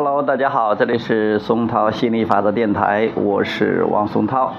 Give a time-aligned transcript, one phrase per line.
[0.00, 4.52] Hello，大家好，这里是松涛心理法则电台，我是王松涛。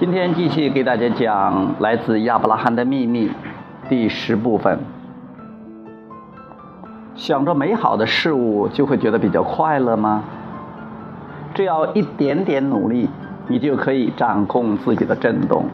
[0.00, 3.30] 今天继续给大家讲来自亚伯拉罕的秘密
[3.88, 4.76] 第十部分。
[7.14, 10.24] 想着美好的事物，就会觉得比较快乐吗？
[11.54, 13.08] 只要一点点努力，
[13.46, 15.66] 你就可以掌控自己的振动。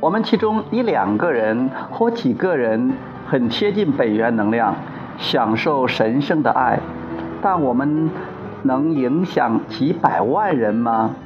[0.00, 2.94] 我们其中一两个人或几个人
[3.34, 4.76] 很贴近本源能量，
[5.18, 6.78] 享受神圣的爱，
[7.42, 8.08] 但我们
[8.62, 11.16] 能影响几百万人吗？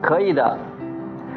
[0.00, 0.58] 可以的，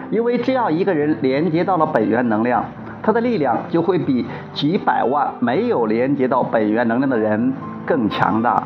[0.09, 2.65] 因为只要一个人连接到了本源能量，
[3.03, 7.53] 他的力量就会比几百万没有连接到本源能量的人
[7.85, 8.63] 更强大。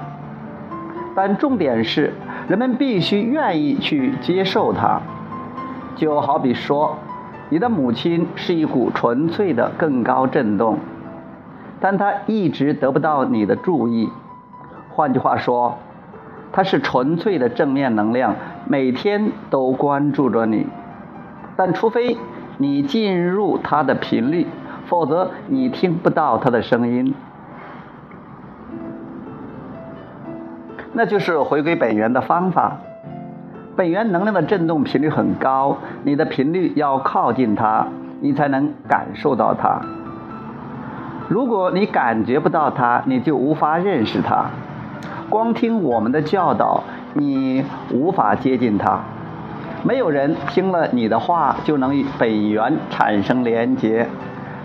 [1.14, 2.14] 但重点是，
[2.48, 5.02] 人们必须愿意去接受它。
[5.98, 6.98] 就好比说，
[7.50, 10.78] 你的母亲是一股纯粹的更高振动，
[11.80, 14.10] 但她一直得不到你的注意。
[14.90, 15.80] 换句话说，
[16.52, 18.36] 她是纯粹的正面能量，
[18.68, 20.68] 每天都关注着你。
[21.56, 22.18] 但除非
[22.58, 24.46] 你进入她的频率，
[24.86, 27.16] 否则你听不到她的声音。
[30.94, 32.78] 那就是回归本源的方法。
[33.80, 37.88] 本源能量的振动频率很高，你的频率要靠近它，
[38.20, 39.80] 你才能感受到它。
[41.30, 44.48] 如果你感觉不到它，你就无法认识它。
[45.30, 47.64] 光听我们的教导，你
[47.94, 49.00] 无法接近它。
[49.84, 54.06] 没有人听了你的话就能与本源产生连结。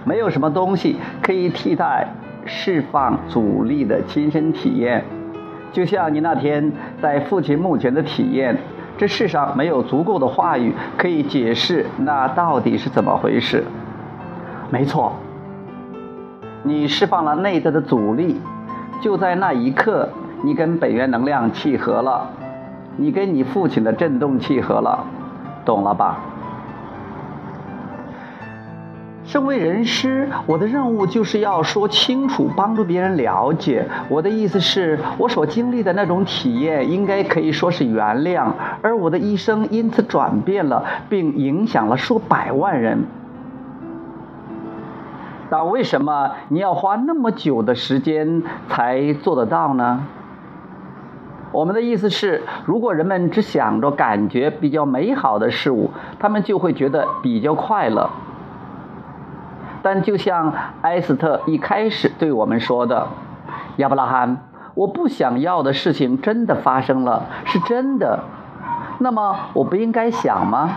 [0.02, 2.08] 没有什么东西可以替代
[2.46, 5.04] 释放阻力的亲身体验。
[5.70, 8.58] 就像你那天在父亲墓前的体验。
[8.96, 13.64] 这世上没有足够的话语可以解释那到底是怎么回事。
[14.70, 15.12] 没错，
[16.62, 18.40] 你释放了内在的阻力，
[19.00, 20.08] 就在那一刻，
[20.42, 22.28] 你跟本源能量契合了，
[22.96, 25.04] 你跟你父亲的振动契合了，
[25.64, 26.18] 懂了吧？
[29.34, 33.84] 身为人师，我的任务就是要说清楚，帮助别人了解。
[34.08, 43.06] 我的意思是，我所经历的那种体验，应该可以说是原谅，而我的一生因此转变了，并影响了数百万人。
[45.50, 50.04] 但为什么你要花那么久的时间才做得到呢？
[51.50, 55.90] 我们的意思是，如果人们只想着感觉比较美好的事物，
[56.20, 58.08] 他们就会觉得比较快乐。
[59.84, 63.06] 但就像埃斯特一开始对我们说的，
[63.76, 64.38] 亚伯拉罕，
[64.74, 68.24] 我不想要的事情真的发生了，是真的。
[68.98, 70.70] 那么我不应该想吗？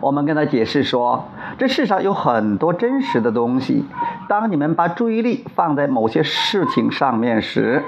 [0.00, 1.28] 我们跟他解释说，
[1.58, 3.84] 这世上有很多真实的东西。
[4.26, 7.84] 当你们把注意力放在某些事情上面时，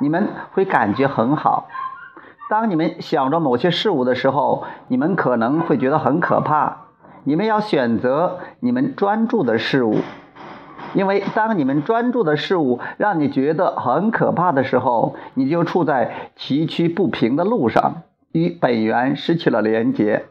[0.00, 1.68] 你们会感觉很好；
[2.50, 6.78] 当你们想着某些事物的时候，你们可能会觉得很可怕。
[7.24, 9.96] 你们要选择你们专注的事物，
[10.94, 20.24] 因为当你们专注的事物让你觉得很可怕的时候，你就处在崎岖不平的路上，与本源失去了连接。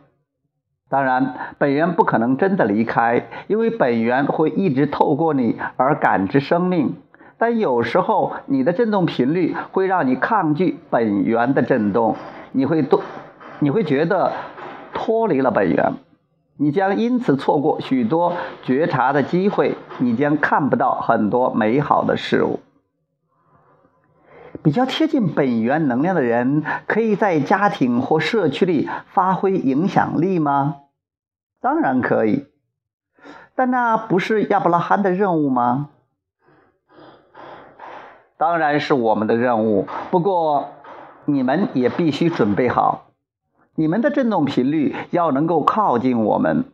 [0.89, 6.95] 当然，本源不可能真的离开，因为本源会一直透过你而感知生命。
[7.37, 12.15] 但有时候，你的振动频率会让你抗拒本源的振动，
[12.51, 13.01] 你会多，
[13.59, 14.33] 你会觉得
[14.93, 15.93] 脱离了本源。
[16.61, 18.33] 你将因此错过许多
[18.63, 22.59] 觉察的机会，你将看不到很多美好的事物。
[24.61, 30.81] 比较贴近本源能量的人，可以在家庭或社区里发挥影响力吗？
[31.61, 32.47] 当然可以，
[33.55, 35.87] 但那不是亚伯拉罕的任务吗？
[38.37, 40.71] 当然是我们的任务，不过
[41.23, 43.08] 你们也必须准备好。
[43.79, 46.65] 你们的振动频率要能够靠近我们，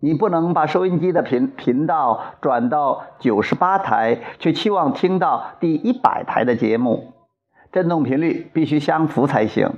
[0.00, 7.12] 你不能把收音机的频频道转到九十八台，却期望听到第一百台的节目。
[7.70, 9.74] 振动频率必须相符才行。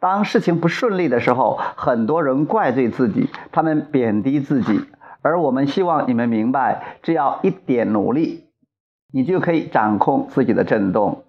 [0.00, 4.80] 当事情不顺利的时候，很多人怪罪自己，他们贬低自己，
[5.22, 8.48] 而我们希望你们明白，只要一点努力，
[9.12, 11.22] 你就可以掌控自己的振动。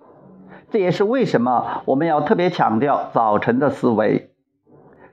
[0.71, 4.30] 这也是为什么我们要特别强调早晨的思维。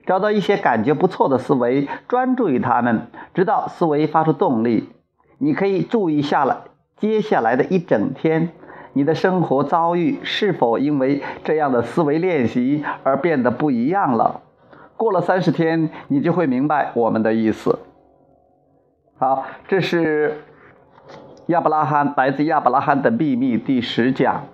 [0.09, 4.89] 找到一些感觉不错的思维，专注于他们，直到思维发出动力。
[5.37, 6.57] 你可以注意下来，
[6.97, 8.49] 接下来的一整天，
[8.93, 14.41] 你的生活遭遇是否因为这样的思维练习而变得不一样了。
[14.97, 17.77] 过了三十天，你就会明白我们的意思。
[19.19, 20.41] 好，这是
[21.45, 24.45] 亚伯拉罕来自亚伯拉罕的秘密第十讲，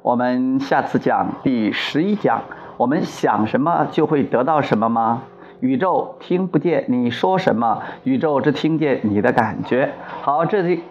[0.00, 2.40] 我们下次讲第十一讲。
[2.76, 5.22] 我们想什么就会得到什么吗？
[5.60, 9.90] 宇宙听不见你说什么，宇宙只听见你的感觉。
[10.20, 10.82] 好，这这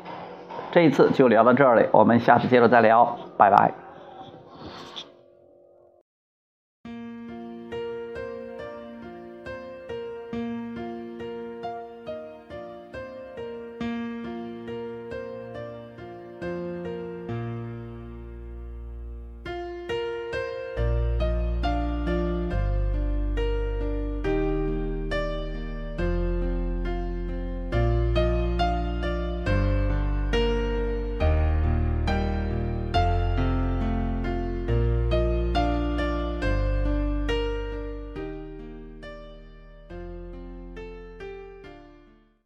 [0.72, 3.85] 这一次就聊到这里，我们下次接着再聊，拜拜。